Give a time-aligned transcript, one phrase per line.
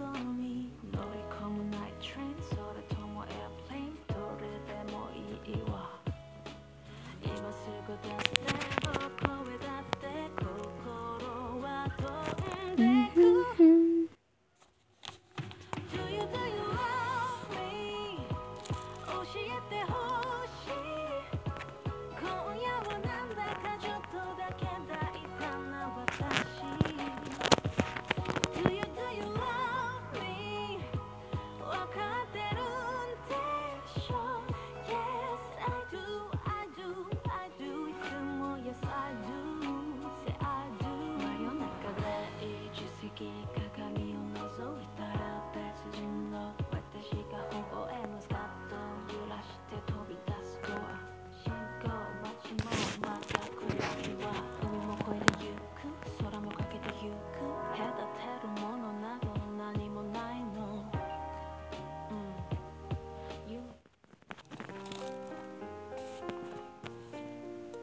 [0.00, 5.10] その身乗り込むナイトトレインそれともエアプレインどれでも
[5.44, 6.00] いいわ。
[7.22, 8.39] 今すぐダンス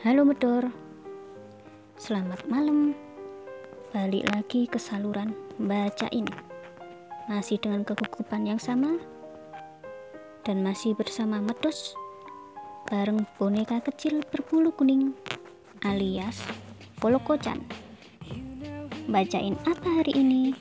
[0.00, 0.64] Halo Medor.
[2.00, 2.96] Selamat malam.
[3.92, 6.24] Balik lagi ke saluran bacain
[7.28, 8.96] Masih dengan kegugupan yang sama?
[10.48, 11.92] Dan masih bersama Medos?
[12.88, 15.12] Bareng boneka kecil berbulu kuning
[15.84, 16.40] Alias
[16.96, 17.60] Polokochan
[19.04, 20.56] Bacain apa hari ini?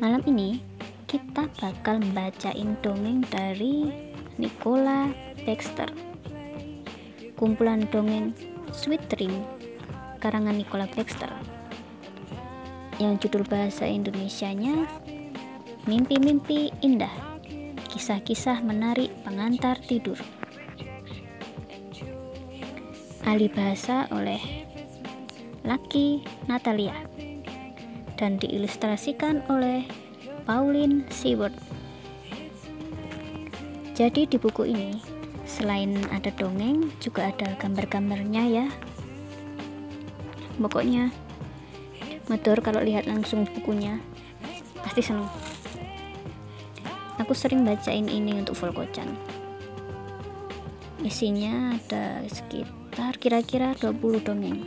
[0.00, 0.56] Malam ini
[1.04, 3.92] kita bakal bacain dongeng dari
[4.40, 5.12] Nicola
[5.44, 6.13] Baxter
[7.44, 8.32] kumpulan dongeng
[8.72, 9.44] Sweet Dream
[10.24, 11.28] karangan Nicola Baxter
[12.96, 14.88] yang judul bahasa Indonesianya
[15.84, 17.12] Mimpi-mimpi indah
[17.92, 20.16] kisah-kisah menarik pengantar tidur.
[23.28, 24.40] Alih bahasa oleh
[25.60, 26.96] Lucky Natalia
[28.16, 29.84] dan diilustrasikan oleh
[30.48, 31.52] Pauline Seward.
[33.92, 35.13] Jadi di buku ini
[35.54, 38.66] selain ada dongeng juga ada gambar-gambarnya ya.
[40.58, 41.14] Pokoknya
[42.26, 44.02] medor kalau lihat langsung bukunya.
[44.82, 45.30] Pasti seneng.
[47.22, 49.34] Aku sering bacain ini untuk Volkocan
[51.04, 54.64] isinya ada sekitar kira-kira 20 dongeng.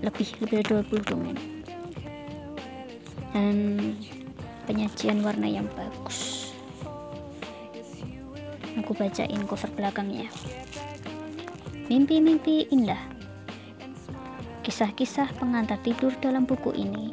[0.00, 1.40] Lebih lebih dari 20 dongeng.
[3.36, 3.56] Dan
[4.64, 6.33] penyajian warna yang bagus
[8.84, 10.28] aku bacain cover belakangnya.
[11.88, 13.00] Mimpi-mimpi indah.
[14.60, 17.08] Kisah-kisah pengantar tidur dalam buku ini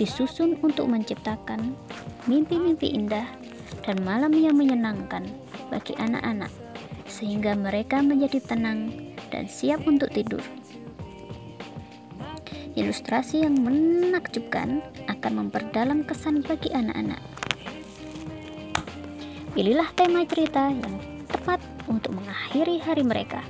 [0.00, 1.76] disusun untuk menciptakan
[2.24, 3.28] mimpi-mimpi indah
[3.84, 5.28] dan malam yang menyenangkan
[5.68, 6.48] bagi anak-anak
[7.04, 10.40] sehingga mereka menjadi tenang dan siap untuk tidur.
[12.80, 14.80] Ilustrasi yang menakjubkan
[15.12, 17.20] akan memperdalam kesan bagi anak-anak.
[19.50, 21.09] Pilihlah tema cerita yang
[21.90, 23.42] untuk mengakhiri hari mereka.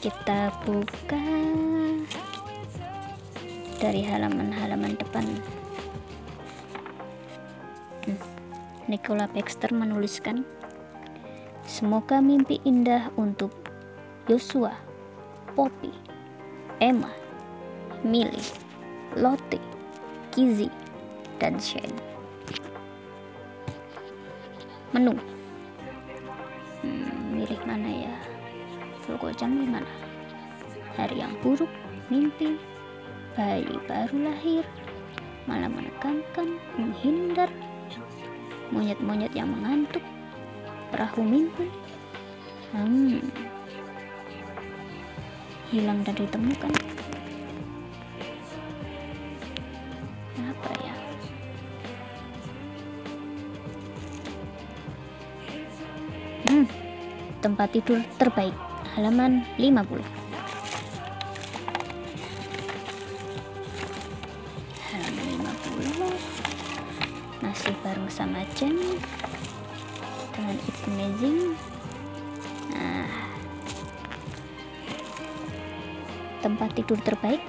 [0.00, 1.20] Kita buka
[3.80, 5.24] dari halaman-halaman depan.
[8.08, 8.20] Hmm.
[8.88, 10.44] Nicola Baxter menuliskan,
[11.64, 13.52] "Semoga mimpi indah untuk
[14.28, 14.76] Joshua,
[15.56, 15.92] Poppy,
[16.84, 17.12] Emma,
[18.04, 18.44] Millie,
[19.16, 19.60] Lotte,
[20.32, 20.68] Kizzy,
[21.44, 21.92] dan Shane.
[24.96, 25.12] Menu.
[26.80, 28.16] Hmm, milih mana ya?
[29.04, 29.92] Volkocan gimana?
[30.96, 31.68] Hari yang buruk,
[32.08, 32.56] mimpi,
[33.36, 34.64] bayi baru lahir,
[35.44, 37.52] malam menegangkan, menghindar,
[38.72, 40.00] monyet-monyet yang mengantuk,
[40.88, 41.68] perahu mimpi,
[42.72, 43.20] hmm,
[45.68, 46.72] hilang dan ditemukan.
[57.44, 58.56] Tempat tidur terbaik,
[58.96, 60.00] halaman 50.
[64.88, 65.28] Halaman
[66.00, 68.80] 50 masih bareng sama Jen.
[70.32, 71.52] Dengan It's Amazing.
[72.72, 73.12] Nah,
[76.40, 77.44] tempat tidur terbaik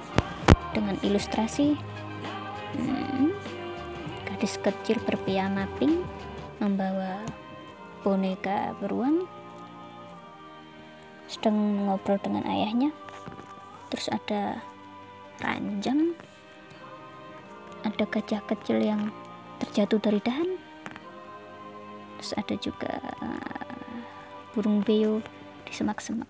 [0.76, 1.72] dengan ilustrasi.
[2.76, 3.32] Hmm,
[4.28, 6.04] gadis kecil berpiyama pink
[6.60, 7.24] membawa
[8.04, 9.24] boneka beruang
[11.36, 12.90] sedang ngobrol dengan ayahnya.
[13.92, 14.64] Terus ada
[15.44, 16.16] ranjang.
[17.84, 19.12] Ada gajah kecil yang
[19.60, 20.56] terjatuh dari dahan.
[22.16, 24.00] Terus ada juga eh,
[24.56, 25.20] burung beo
[25.68, 26.26] di semak-semak.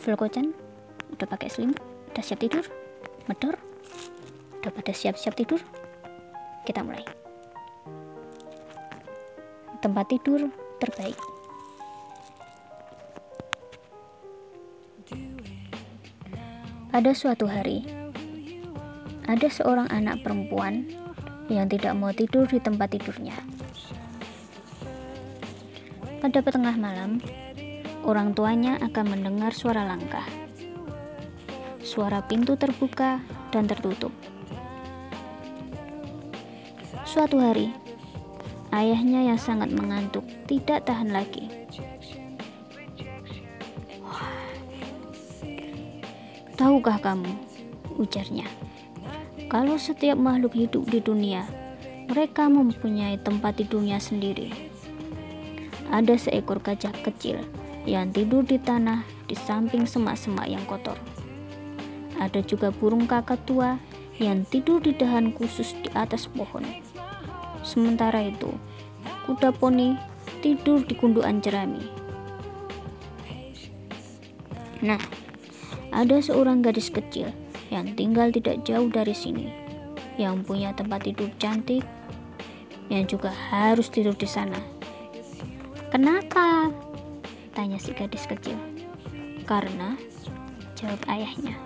[0.00, 0.56] Vlogochan
[1.12, 2.66] udah pakai selimut udah siap tidur?
[3.30, 3.54] Medor?
[4.60, 5.62] Udah pada siap-siap tidur?
[6.66, 7.06] Kita mulai.
[9.80, 10.50] Tempat tidur
[10.82, 11.16] terbaik.
[16.90, 17.86] Pada suatu hari
[19.30, 20.90] ada seorang anak perempuan
[21.46, 23.38] yang tidak mau tidur di tempat tidurnya.
[26.18, 27.22] Pada tengah malam
[28.02, 30.26] orang tuanya akan mendengar suara langkah
[31.90, 33.18] suara pintu terbuka
[33.50, 34.14] dan tertutup
[37.10, 37.74] Suatu hari,
[38.70, 41.50] ayahnya yang sangat mengantuk tidak tahan lagi.
[46.54, 47.34] Tahukah kamu,
[47.98, 48.46] ujarnya,
[49.50, 51.42] kalau setiap makhluk hidup di dunia,
[52.06, 54.54] mereka mempunyai tempat tidurnya sendiri.
[55.90, 57.42] Ada seekor gajah kecil
[57.90, 60.94] yang tidur di tanah di samping semak-semak yang kotor.
[62.20, 63.80] Ada juga burung kakak tua
[64.20, 66.62] yang tidur di dahan khusus di atas pohon.
[67.64, 68.52] Sementara itu,
[69.24, 69.96] kuda poni
[70.44, 71.80] tidur di gundukan jerami.
[74.84, 75.00] Nah,
[75.92, 77.32] ada seorang gadis kecil
[77.72, 79.48] yang tinggal tidak jauh dari sini,
[80.20, 81.84] yang punya tempat tidur cantik,
[82.92, 84.60] yang juga harus tidur di sana.
[85.88, 86.68] Kenapa?
[87.52, 88.56] Tanya si gadis kecil.
[89.44, 89.98] Karena,
[90.78, 91.58] jawab ayahnya.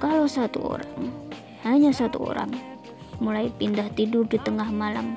[0.00, 1.12] Kalau satu orang,
[1.60, 2.48] hanya satu orang,
[3.20, 5.12] mulai pindah tidur di tengah malam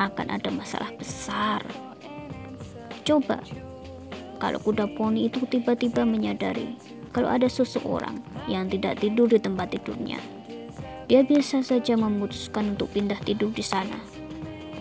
[0.00, 1.60] akan ada masalah besar.
[3.04, 3.44] Coba
[4.40, 6.80] kalau kuda poni itu tiba-tiba menyadari
[7.12, 10.16] kalau ada seseorang yang tidak tidur di tempat tidurnya.
[11.12, 14.00] Dia biasa saja memutuskan untuk pindah tidur di sana.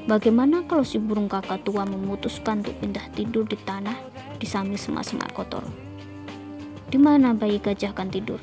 [0.08, 4.00] Bagaimana kalau si burung kakak tua memutuskan untuk pindah tidur di tanah
[4.40, 5.68] di samping semak-semak kotor?
[6.88, 8.40] Di mana bayi gajah akan tidur?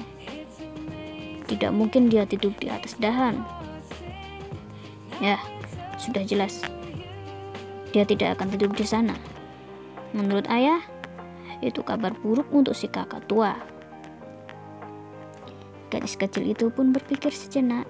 [1.48, 3.40] Tidak mungkin dia tidur di atas dahan,
[5.18, 5.34] Ya,
[5.98, 6.62] sudah jelas.
[7.90, 9.18] Dia tidak akan tidur di sana.
[10.14, 10.78] Menurut ayah,
[11.58, 13.58] itu kabar buruk untuk si kakak tua.
[15.90, 17.88] Gadis kecil itu pun berpikir sejenak.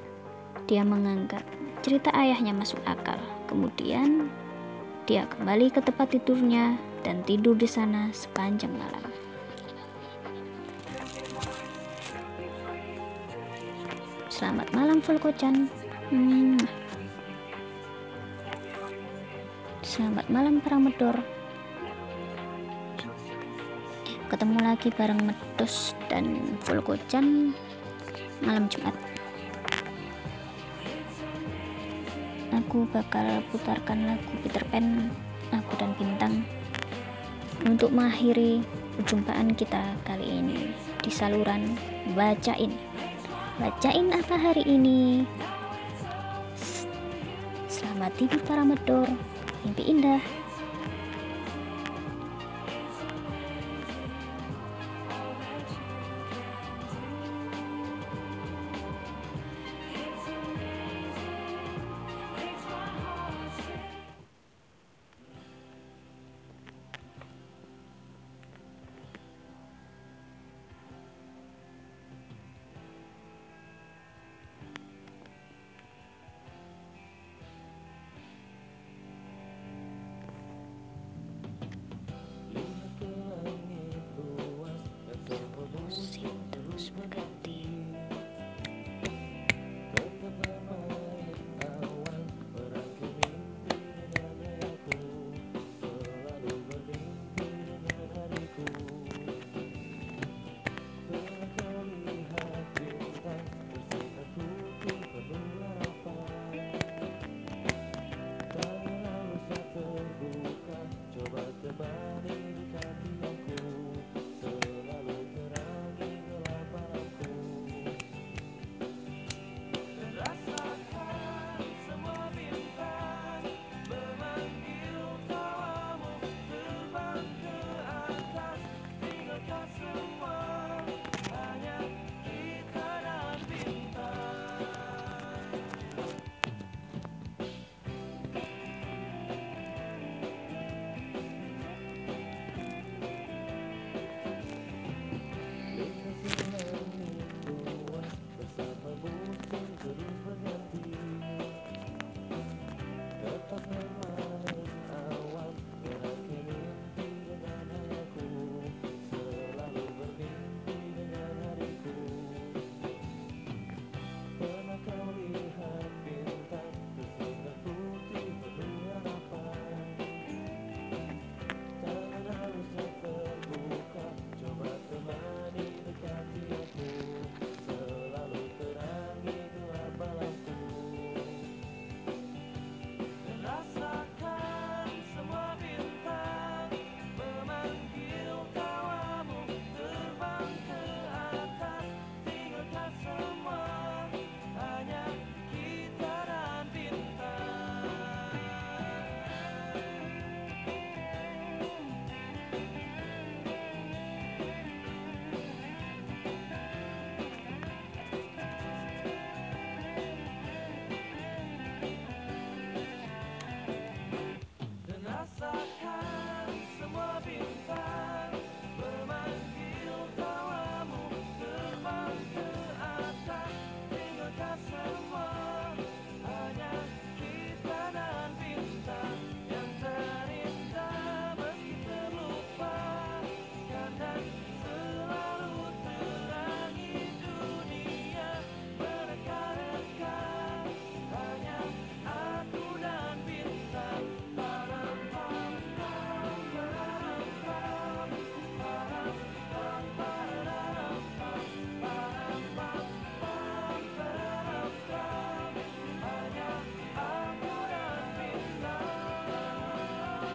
[0.70, 1.44] Dia menganggap
[1.84, 3.20] cerita ayahnya masuk akal.
[3.44, 4.32] Kemudian,
[5.04, 9.18] dia kembali ke tempat tidurnya dan tidur di sana sepanjang malam.
[14.38, 15.67] Selamat malam, Volkocan.
[16.14, 16.55] Hmm.
[19.82, 21.19] Selamat malam para medor
[24.31, 26.38] Ketemu lagi bareng Medos dan
[26.70, 27.50] Volkocan
[28.38, 28.94] malam Jumat
[32.62, 35.11] Aku bakal putarkan lagu Peter Pan
[35.50, 36.46] Aku dan Bintang
[37.67, 38.62] Untuk mengakhiri
[39.02, 40.70] perjumpaan kita kali ini
[41.02, 41.75] Di saluran
[42.14, 42.88] Bacain
[43.58, 45.26] Bacain apa hari ini?
[47.66, 49.10] Selamat tidur para medor
[49.66, 50.22] mimpi indah